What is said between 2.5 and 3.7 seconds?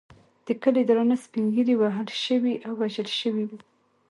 او وژل شوي وو.